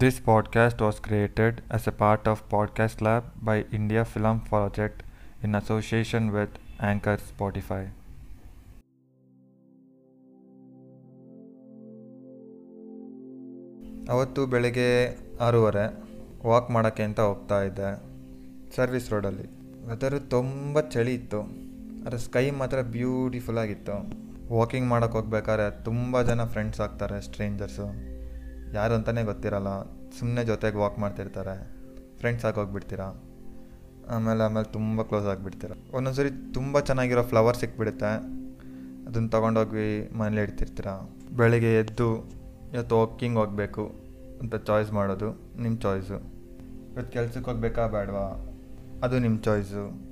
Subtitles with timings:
[0.00, 5.02] This podcast was created as a part of Podcast Lab by India Film Project
[5.44, 6.50] in association with
[6.92, 7.84] Anchor, Spotify.
[14.10, 16.02] ಅವತ್ತು ಬೆಳಗ್ಗೆ ಆರೂವರೆ
[16.46, 18.02] walk ಮಾಡೋಕ್ಕೆ ಅಂತ ಹೋಗ್ತಾ ಇದ್ದೆ.
[18.76, 19.44] ಸರ್ವಿಸ್ ರೋಡಲ್ಲಿ
[19.86, 21.40] ವೆದರು ತುಂಬ ಚಳಿ ಇತ್ತು.
[22.06, 24.28] ಅದರ ಸ್ಕೈ ಮಾತ್ರ ಬ್ಯೂಟಿಫುಲ್ ಆಗಿತ್ತು.
[24.54, 28.07] ವಾಕಿಂಗ್ ಮಾಡೋಕ್ಕೆ ಹೋಗ್ಬೇಕಾದ್ರೆ ತುಂಬ ಜನ ಫ್ರೆಂಡ್ಸ್ ಆಗ್ತಾರೆ ಸ್ಟ್ರೇಂಜರ್ಸು
[28.74, 29.82] ಯಾರು ಅಂತಲೇ ಗೊತ್ತಿರಲ್ಲ.
[30.18, 31.78] ಸುಮ್ಮನೆ ಜೊತೆಗೆ ವಾಕ್ ಮಾಡ್ತಿರ್ತಾರೆ.
[32.18, 33.24] ಫ್ರೆಂಡ್ಸ್ ಹೋಗ್ಬಿಡ್ತೀರಾ?
[34.10, 35.70] ಆಮೇಲೆ ಆಮೇಲೆ ತುಂಬ ಕ್ಲೋಸ್ ಆಗಿಬಿಡ್ತೀರ?
[35.92, 38.38] ಒಂದೊಂದ್ಸರಿ ತುಂಬ ಚೆನ್ನಾಗಿರೋ ಫ್ಲವರ್ ಸಿಕ್ಬಿಡುತ್ತೆ.
[39.06, 40.86] ಅದನ್ನು ತೊಗೊಂಡೋಗಿ ಮನೇಲಿ ಇಡ್ತಿರ್ತೀರ?
[41.36, 42.38] ಬೆಳಿಗ್ಗೆ ಎದ್ದು
[42.74, 43.94] ಇವತ್ತು ವಾಕಿಂಗ್ ಹೋಗಬೇಕು
[44.42, 45.30] ಅಂತ ಚಾಯ್ಸ್ ಮಾಡೋದು
[45.62, 46.14] ನಿಮ್ಮ ಚಾಯ್ಸು
[46.94, 48.54] ಇವತ್ತು ಕೆಲ್ಸಕ್ಕೆ ಹೋಗ್ಬೇಕಾ ಬೇಡವಾ?
[49.02, 50.08] ಅದು ನಿಮ್ಮ ಚಾಯ್ಸು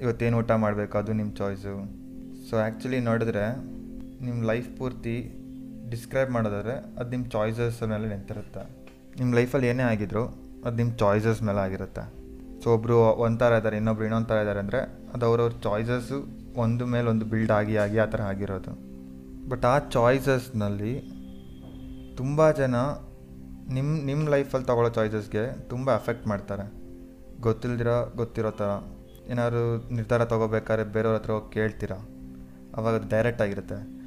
[0.00, 2.00] ಇವತ್ತೇನು ಊಟ ಮಾಡಬೇಕು ಅದು ನಿಮ್ಮ ಚಾಯ್ಸು
[2.50, 3.56] ಸೊ ಆ್ಯಕ್ಚುಲಿ ನೋಡಿದ್ರೆ
[4.24, 5.34] ನಿಮ್ಮ ಲೈಫ್ ಪೂರ್ತಿ
[5.90, 8.62] ಡಿಸ್ಕ್ರೈಬ್ ಮಾಡೋದಾದ್ರೆ ಅದು ನಿಮ್ಮ ಚಾಯ್ಸಸ್ ಮೇಲೆ ನಿಂತಿರುತ್ತೆ.
[9.18, 10.24] ನಿಮ್ಮ ಲೈಫಲ್ಲಿ ಏನೇ ಆಗಿದ್ರು
[10.64, 12.04] ಅದು ನಿಮ್ಮ ಚಾಯ್ಸಸ್ ಮೇಲೆ ಆಗಿರುತ್ತೆ.
[12.62, 14.80] ಸೊ ಒಬ್ಬರು ಒಂಥರ ಇದ್ದಾರೆ ಇನ್ನೊಬ್ರು ಇನ್ನೊಂದು ಥರ ಇದ್ದಾರೆ ಅಂದರೆ
[15.14, 16.18] ಅದು ಅವ್ರವ್ರ ಚಾಯ್ಸಸ್ಸು
[16.60, 18.72] ಒಂದು ಮೇಲೆ ಒಂದು ಬಿಲ್ಡ್ ಆಗಿ ಆಗಿ ಆ ಥರ ಆಗಿರೋದು.
[19.48, 21.00] ಬಟ್ ಆ ಚಾಯ್ಸಸ್ನಲ್ಲಿ
[22.16, 22.74] ತುಂಬ ಜನ
[23.72, 26.64] ನಿಮ್ಮ ನಿಮ್ಮ ಲೈಫಲ್ಲಿ ತೊಗೊಳ್ಳೋ ಚಾಯ್ಸಸ್ಗೆ ತುಂಬ ಎಫೆಕ್ಟ್ ಮಾಡ್ತಾರೆ.
[27.40, 28.70] ಗೊತ್ತಿಲ್ದಿರೋ, ಗೊತ್ತಿರೋ ಥರ.
[29.30, 31.96] ಏನಾದ್ರು ನಿರ್ಧಾರ ತೊಗೋಬೇಕಾದ್ರೆ ಬೇರೆಯವ್ರ ಹತ್ರ ಹೋಗಿ ಕೇಳ್ತೀರಾ?
[32.76, 33.99] ಅವಾಗ ಅದು ಡೈರೆಕ್ಟ್ ಆಗಿರುತ್ತೆ.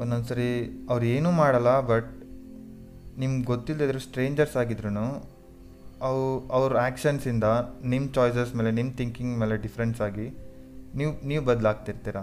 [0.00, 2.24] ಒಂದೊಂದು ಸರಿ ಅವ್ರು ಏನೂ ಮಾಡಲ್ಲ ಬಟ್
[3.18, 4.88] ನಿಮ್ಗೆ ಗೊತ್ತಿಲ್ಲದಿದ್ರು ಸ್ಟ್ರೇಂಜರ್ಸ್ ಆಗಿದ್ರು
[6.02, 7.44] ಅವು, ಅವ್ರ ಆ್ಯಕ್ಷನ್ಸಿಂದ
[7.84, 10.28] ನಿಮ್ಮ ಚಾಯ್ಸಸ್ ಮೇಲೆ ನಿಮ್ಮ ಥಿಂಕಿಂಗ್ ಮೇಲೆ ಡಿಫ್ರೆನ್ಸ್ ಆಗಿ
[10.94, 12.16] ನೀವು ನೀವು ಬದಲಾಗ್ತಿರ್ತೀರ?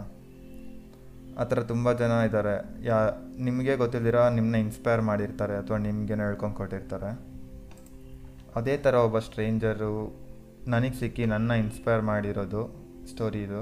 [1.39, 2.85] ಆ ಥರ ತುಂಬ ಜನ ಇದ್ದಾರೆ.
[2.85, 7.19] ಯಾ, ನಿಮಗೆ ಗೊತ್ತಿಲ್ದಿರ ನಿಮ್ಮನ್ನ ಇನ್ಸ್ಪೈರ್ ಮಾಡಿರ್ತಾರೆ ಅಥವಾ ನಿಮಗೇನೋ ಹೇಳ್ಕೊಂಡು ಕೊಟ್ಟಿರ್ತಾರೆ.
[8.55, 10.19] ಅದೇ ಥರ ಒಬ್ಬ ಸ್ಟ್ರೇಂಜರು
[10.67, 12.75] ನನಗೆ ಸಿಕ್ಕಿ ನನ್ನ ಇನ್ಸ್ಪೈರ್ ಮಾಡಿರೋದು
[13.09, 13.61] ಸ್ಟೋರಿ ಇದು.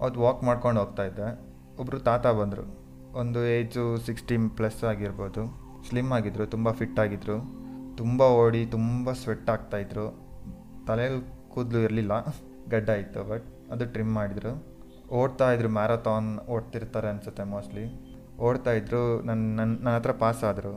[0.00, 1.40] ಅವತ್ತು ವಾಕ್ ಮಾಡ್ಕೊಂಡು ಹೋಗ್ತಾ ಇದ್ದೆ.
[1.76, 2.81] ಒಬ್ಬರು ತಾತ ಬಂದರು.
[3.20, 5.42] ಒಂದು ಏಜು ಸಿಕ್ಸ್ಟೀನ್ ಪ್ಲಸ್ ಆಗಿರ್ಬೋದು.
[5.88, 7.36] ಸ್ಲಿಮ್ ಆಗಿದ್ದರು ತುಂಬ ಫಿಟ್ ಆಗಿದ್ದರು
[7.98, 10.06] ತುಂಬ ಓಡಿ, ತುಂಬ ಸ್ವೆಟ್ ಆಗ್ತಾಯಿದ್ರು
[10.86, 11.22] ತಲೆಯಲ್ಲಿ
[11.54, 12.12] ಕೂದಲು ಇರಲಿಲ್ಲ,
[12.72, 14.52] ಗಡ್ಡ ಇತ್ತು ಬಟ್ ಅದು ಟ್ರಿಮ್ ಮಾಡಿದರು.
[15.20, 17.84] ಓಡ್ತಾ ಇದ್ರು ಮ್ಯಾರಥಾನ್ ಓಡ್ತಿರ್ತಾರೆ ಅನಿಸುತ್ತೆ ಮೋಸ್ಟ್ಲಿ
[18.46, 20.74] ಓಡ್ತಾ ಇದ್ರು ನನ್ನ ನನ್ನ ನನ್ನ ಹತ್ರ ಪಾಸ್ ಆದರು.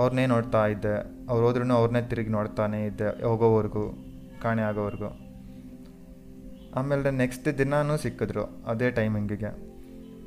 [0.00, 0.94] ಅವ್ರನ್ನೇ ನೋಡ್ತಾ ಇದ್ದೆ.
[1.30, 3.84] ಅವ್ರು ಹೋದ್ರೂ ಅವ್ರನ್ನೇ ತಿರುಗಿ ನೋಡ್ತಾನೆ ಇದ್ದೆ, ಹೋಗೋವರೆಗೂ,
[4.42, 5.10] ಕಾಣೆ ಆಗೋವರೆಗೂ.
[6.80, 9.50] ಆಮೇಲೆ ನೆಕ್ಸ್ಟ್ ದಿನಾನೂ ಸಿಕ್ಕಿದ್ರು, ಅದೇ ಟೈಮಿಂಗಿಗೆ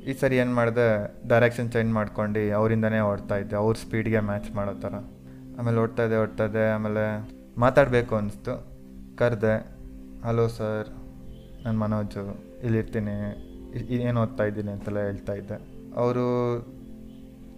[0.06, 0.86] ಈ ಸರಿ ಏನು ಮಾಡಿದೆ
[1.28, 3.56] ಡೈರೆಕ್ಷನ್ ಚೇಂಜ್ ಮಾಡ್ಕೊಂಡು ಅವರಿಂದನೇ ಓಡ್ತಾ ಇದ್ದೆ.
[3.56, 4.94] ಅವ್ರ ಸ್ಪೀಡ್ಗೆ ಮ್ಯಾಚ್ ಮಾಡೋ ಥರ.
[5.58, 6.70] ಆಮೇಲೆ ಓಡ್ತಾ ಇದ್ದೆ ಓಡ್ತಾ ಇದ್ದೆ.
[6.70, 8.54] ಆಮೇಲೆ ಮಾತಾಡಬೇಕು ಅನಿಸ್ತು.
[9.16, 9.54] ಕರೆದೆ,
[10.24, 10.88] ಹಲೋ ಸರ್,
[11.64, 13.14] ನಾನು ಮನೋಜು, ಇಲ್ಲಿರ್ತೀನಿ.
[13.94, 14.70] ಏನು ಓದ್ತಾ ಇದ್ದೀನಿ?
[14.70, 15.56] ಅಂತೆಲ್ಲ ಹೇಳ್ತಾ ಇದ್ದೆ.
[15.96, 16.26] ಅವರು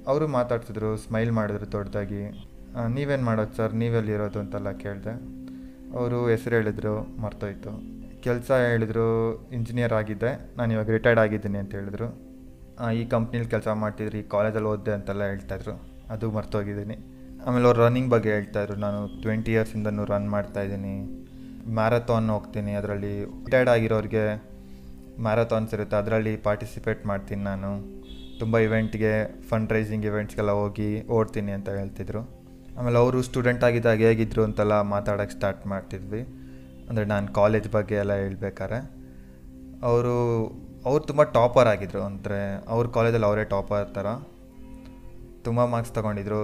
[0.06, 2.22] ಅವರು ಮಾತಾಡ್ತಿದ್ರು ಸ್ಮೈಲ್ ಮಾಡಿದ್ರು ದೊಡ್ಡದಾಗಿ
[2.94, 3.74] ನೀವೇನು ಮಾಡೋದು ಸರ್?
[3.74, 5.12] ನೀವೆಲ್ಲಿರೋದು ಅಂತೆಲ್ಲ ಕೇಳಿದೆ.
[5.98, 7.70] ಅವರು ಹೆಸರು ಹೇಳಿದ್ರು, ಮರ್ತೋಯ್ತು.
[8.22, 9.06] ಕೆಲಸ ಹೇಳಿದ್ರು
[9.52, 10.32] ಇಂಜಿನಿಯರ್ ಆಗಿದ್ದೆ.
[10.56, 12.27] ನಾನು ಇವಾಗ ರಿಟೈರ್ಡ್ ಆಗಿದ್ದೀನಿ ಅಂತ ಹೇಳಿದ್ರು.
[13.00, 15.74] ಈ ಕಂಪ್ನಿಲಿ ಕೆಲಸ ಮಾಡ್ತಿದ್ರಿ ಕಾಲೇಜಲ್ಲಿ ಓದಿದೆ ಅಂತೆಲ್ಲ ಹೇಳ್ತಾಯಿದ್ರು
[16.14, 16.96] ಅದು ಮರ್ತೋಗಿದ್ದೀನಿ.
[17.46, 20.94] ಆಮೇಲೆ ಅವ್ರು ರನ್ನಿಂಗ್ ಬಗ್ಗೆ ಹೇಳ್ತಾಯಿದ್ರು ನಾನು ಟ್ವೆಂಟಿ ಇಯರ್ಸಿಂದನೂ ರನ್ ಮಾಡ್ತಾಯಿದ್ದೀನಿ
[21.78, 23.12] ಮ್ಯಾರಥಾನ್ ಹೋಗ್ತೀನಿ, ಅದರಲ್ಲಿ
[23.46, 24.24] ರಿಟೈರ್ಡ್ ಆಗಿರೋರಿಗೆ
[25.26, 25.96] ಮ್ಯಾರಥಾನ್ಸ್ ಇರುತ್ತೆ.
[26.02, 27.70] ಅದರಲ್ಲಿ ಪಾರ್ಟಿಸಿಪೇಟ್ ಮಾಡ್ತೀನಿ ನಾನು.
[28.40, 29.12] ತುಂಬ ಇವೆಂಟ್ಗೆ
[29.50, 32.22] ಫಂಡ್ ರೈಸಿಂಗ್ ಇವೆಂಟ್ಸ್ಗೆಲ್ಲ ಹೋಗಿ ಓಡ್ತೀನಿ ಅಂತ ಹೇಳ್ತಿದ್ರು.
[32.78, 36.22] ಆಮೇಲೆ ಅವರು ಸ್ಟೂಡೆಂಟ್ ಆಗಿದ್ದಾಗ ಹೇಗಿದ್ರು ಅಂತೆಲ್ಲ ಮಾತಾಡೋಕ್ಕೆ ಸ್ಟಾರ್ಟ್ ಮಾಡ್ತಿದ್ವಿ.
[36.88, 38.78] ಅಂದರೆ ನಾನು ಕಾಲೇಜ್ ಬಗ್ಗೆ ಎಲ್ಲ ಹೇಳ್ಬೇಕಾರೆ.
[39.90, 40.16] ಅವರು
[40.86, 42.38] ಅವ್ರು ತುಂಬ ಟಾಪರ್ ಆಗಿದ್ರು ಅಂದರೆ
[42.74, 44.08] ಅವ್ರ ಕಾಲೇಜಲ್ಲಿ ಅವರೇ ಟಾಪರ್ ಥರ
[45.46, 46.40] ತುಂಬ ಮಾರ್ಕ್ಸ್ ತೊಗೊಂಡಿದ್ರು.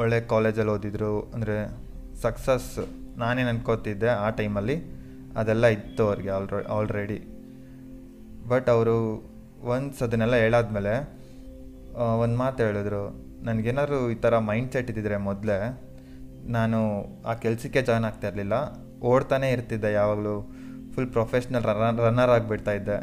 [0.00, 1.12] ಒಳ್ಳೆ ಕಾಲೇಜಲ್ಲಿ ಓದಿದ್ರು.
[1.34, 1.56] ಅಂದರೆ
[2.22, 2.68] ಸಕ್ಸಸ್
[3.18, 4.76] ನಾನೇನು ಅನ್ಕೋತಿದ್ದೆ ಆ ಟೈಮಲ್ಲಿ
[5.36, 7.18] ಅದೆಲ್ಲ ಇತ್ತು ಅವ್ರಿಗೆ ಆಲ್ರ ಆಲ್ರೆಡಿ
[8.48, 8.96] ಬಟ್ ಅವರು
[9.74, 10.94] ಒನ್ಸ್ ಅದನ್ನೆಲ್ಲ ಹೇಳಾದ್ಮೇಲೆ
[12.22, 13.02] ಒಂದು ಮಾತು ಹೇಳಿದ್ರು.
[13.48, 15.58] ನನಗೇನಾದ್ರು ಈ ಥರ ಮೈಂಡ್ ಸೆಟ್ ಇದ್ದಿದ್ರೆ ಮೊದಲೇ
[16.56, 16.78] ನಾನು
[17.22, 18.54] ಆ ಕೆಲಸಕ್ಕೆ ಜಾಯ್ನ್ ಆಗ್ತಾ ಇರಲಿಲ್ಲ.
[19.10, 20.36] ಓಡ್ತಾನೆ ಇರ್ತಿದ್ದೆ ಯಾವಾಗಲೂ.
[20.94, 22.98] ಫುಲ್ ಪ್ರೊಫೆಷ್ನಲ್ ರನ್ ರನ್ನರ್ ಆಗಿಬಿಡ್ತಾ ಇದ್ದೆ.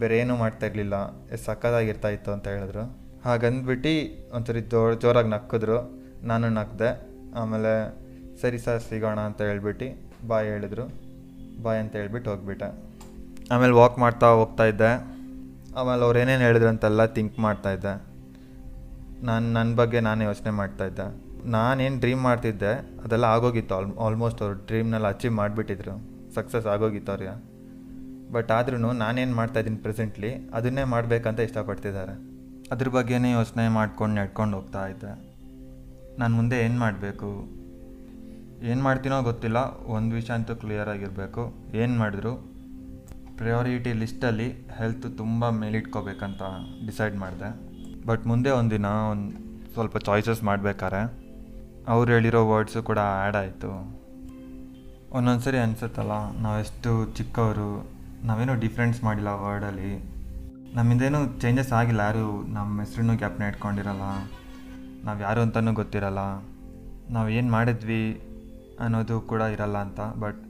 [0.00, 2.98] ಬೇರೆ ಏನೂ ಮಾಡ್ತಾ ಇರಲಿಲ್ಲ ಎಷ್ಟು ಸಕ್ಕತ್ತಾಗಿರ್ತಾ ಇತ್ತು ಅಂತ ಹೇಳಿದ್ರು.
[3.24, 3.92] ಹಾಗಂದ್ಬಿಟ್ಟು
[4.36, 6.00] ಒಂದ್ಸರಿ ಜೋ, ಜೋರಾಗಿ ನಕ್ಕಿದ್ರು.
[6.22, 7.10] ನಾನು ನಕ್ದೆ.
[7.36, 7.72] ಆಮೇಲೆ,
[8.40, 10.84] ಸರಿ ಸರ್, ಸಿಗೋಣ ಅಂತ ಹೇಳ್ಬಿಟ್ಟು ಬಾಯ್ ಹೇಳಿದ್ರು.
[11.62, 12.90] ಬಾಯ್ ಅಂತ ಹೇಳ್ಬಿಟ್ಟು ಹೋಗ್ಬಿಟ್ಟೆ.
[13.50, 15.20] ಆಮೇಲೆ ವಾಕ್ ಮಾಡ್ತಾ ಹೋಗ್ತಾ ಇದ್ದೆ.
[15.76, 18.02] ಆಮೇಲೆ ಅವ್ರು ಏನೇನು ಹೇಳಿದ್ರು ಅಂತೆಲ್ಲ ಥಿಂಕ್ ಮಾಡ್ತಾಯಿದ್ದೆ
[19.22, 22.72] ನಾನು ನನ್ನ ಬಗ್ಗೆ ನಾನೇ ಯೋಚನೆ ಮಾಡ್ತಾಯಿದ್ದೆ ನಾನೇನು ಡ್ರೀಮ್ ಮಾಡ್ತಿದ್ದೆ,
[23.04, 23.74] ಅದೆಲ್ಲ ಆಗೋಗಿತ್ತು.
[23.74, 26.10] ಆಲ್ ಆಲ್ಮೋಸ್ಟ್ ಅವ್ರು ಡ್ರೀಮ್ನೆಲ್ಲ ಅಚೀವ್ ಮಾಡಿಬಿಟ್ಟಿದ್ರು.
[26.34, 27.49] ಸಕ್ಸಸ್ ಆಗೋಗಿತ್ತು ಅವ್ರಿಗೆ.
[28.32, 32.14] ಬಟ್ ಆದ್ರೂ ನಾನೇನು ಮಾಡ್ತಾಯಿದ್ದೀನಿ ಪ್ರೆಸೆಂಟ್ಲಿ ಅದನ್ನೇ ಮಾಡಬೇಕಂತ ಇಷ್ಟಪಡ್ತಿದ್ದಾರೆ.
[32.72, 35.12] ಅದ್ರ ಬಗ್ಗೆನೇ ಯೋಚನೆ ಮಾಡ್ಕೊಂಡು ನಡ್ಕೊಂಡು ಹೋಗ್ತಾ ಇದ್ದೆ.
[36.18, 37.30] ನಾನು ಮುಂದೆ ಏನು ಮಾಡಬೇಕು?
[38.70, 39.58] ಏನು ಮಾಡ್ತೀನೋ ಗೊತ್ತಿಲ್ಲ,
[39.96, 41.42] ಒಂದು ವಿಷಯ ಅಂತೂ ಕ್ಲಿಯರ್ ಆಗಿರಬೇಕು.
[41.74, 42.32] ಏನು ಮಾಡಿದ್ರು?
[43.36, 44.48] ಪ್ರಯಾರಿಟಿ ಲಿಸ್ಟಲ್ಲಿ
[44.78, 46.42] ಹೆಲ್ತ್ ತುಂಬ ಮೇಲಿಟ್ಕೋಬೇಕಂತ
[46.86, 47.50] ಡಿಸೈಡ್ ಮಾಡಿದೆ.
[48.06, 49.30] ಬಟ್ ಮುಂದೆ ಒಂದಿನ ಒಂದು
[49.74, 51.00] ಸ್ವಲ್ಪ ಚಾಯ್ಸಸ್ ಮಾಡಬೇಕಾರೆ.
[51.88, 53.70] ಅವ್ರು ಹೇಳಿರೋ ವರ್ಡ್ಸು ಕೂಡ ಆ್ಯಡ್ ಆಯಿತು.
[55.12, 57.70] ಒಂದೊಂದು ಸರಿ ಅನಿಸುತ್ತಲ್ಲ, ನಾವೆಷ್ಟು ಚಿಕ್ಕವರು
[58.24, 60.20] ನಾವೇನು ಡಿಫ್ರೆನ್ಸ್ ಮಾಡಿಲ್ಲ ವರ್ಡಲ್ಲಿ
[60.74, 62.00] ನಮ್ಮಿಂದೇನು ಚೇಂಜಸ್ ಆಗಿಲ್ಲ.
[62.00, 64.30] ಯಾರು ನಮ್ಮ ಹೆಸ್ರನ್ನೂ ಗ್ಯಾಪ್ನ ಇಟ್ಕೊಂಡಿರಲ್ಲ.
[65.04, 66.18] ನಾವು ಯಾರು ಅಂತಲೂ ಗೊತ್ತಿರಲ್ಲ.
[67.10, 68.20] ನಾವು ಏನು ಮಾಡಿದ್ವಿ
[68.80, 70.00] ಅನ್ನೋದು ಕೂಡ ಇರಲ್ಲ ಅಂತ.
[70.00, 70.44] ಬಟ್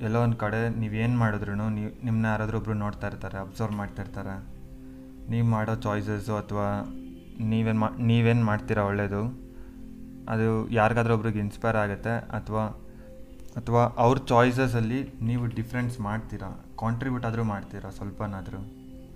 [0.00, 4.54] ಎಲ್ಲೋ ಒಂದು ಕಡೆ ನೀವೇನು ಮಾಡಿದ್ರು ನೀವು ನಿಮ್ಮನ್ನ ಯಾರಾದರೂ ಒಬ್ಬರು ನೋಡ್ತಾ ಇರ್ತಾರೆ ಅಬ್ಸರ್ವ್ ಮಾಡ್ತಾ ಇರ್ತಾರೆ.
[5.30, 6.94] ನೀವು ಮಾಡೋ ಚಾಯ್ಸಸ್ಸು ಅಥವಾ
[7.40, 9.44] ನೀವೇನು ಮಾ, ನೀವೇನು ಮಾಡ್ತೀರಾ ಒಳ್ಳೆಯದು
[10.28, 12.18] ಅದು ಯಾರಿಗಾದ್ರೂ ಒಬ್ರಿಗೆ ಇನ್ಸ್ಪೈರ್ ಆಗುತ್ತೆ.
[12.18, 12.64] ಅಥವಾ
[13.56, 16.63] ಅಥವಾ ಅವ್ರ ಚಾಯ್ಸಸಲ್ಲಿ ನೀವು ಡಿಫ್ರೆನ್ಸ್ ಮಾಡ್ತೀರಾ.
[16.78, 18.58] ಕಾಂಟ್ರಿಬ್ಯೂಟ್ ಆದರೂ ಮಾಡ್ತೀರಾ ಸ್ವಲ್ಪನಾದರೂ?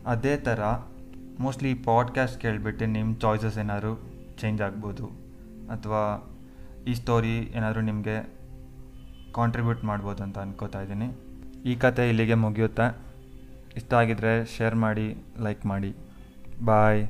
[0.07, 0.61] ಅದೇ ಥರ
[1.41, 4.01] ಮೋಸ್ಟ್ಲಿ ಪಾಡ್ಕ್ಯಾಸ್ಟ್ ಕೇಳಿಬಿಟ್ಟು ನಿಮ್ಮ ಚಾಯ್ಸಸ್ ಏನಾದರೂ
[4.39, 5.07] ಚೇಂಜ್ ಆಗ್ಬೋದು.
[5.71, 6.33] ಅಥವಾ
[6.87, 8.39] ಈ ಸ್ಟೋರಿ ಏನಾದರೂ ನಿಮಗೆ
[9.33, 11.13] ಕಾಂಟ್ರಿಬ್ಯೂಟ್ ಮಾಡ್ಬೋದು ಅಂತ ಅನ್ಕೋತಾ ಇದ್ದೀನಿ.
[11.65, 12.97] ಈ ಕತೆ ಇಲ್ಲಿಗೆ ಮುಗಿಯುತ್ತೆ.
[13.77, 15.97] ಇಷ್ಟ ಆಗಿದ್ರೆ ಶೇರ್ ಮಾಡಿ ಲೈಕ್ ಮಾಡಿ.
[16.65, 17.07] ಬಾಯ್